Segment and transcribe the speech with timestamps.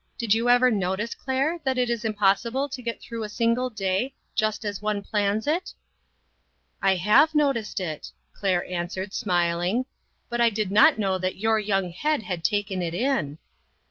[0.17, 4.15] Did you never notice, Claire, that it is impossible to get through a single day
[4.33, 5.75] just as one plans it?"
[6.81, 9.85] "I have noticed it," Claire answered, smil ing,"
[10.27, 13.37] but I did not know that your young head had taken it in."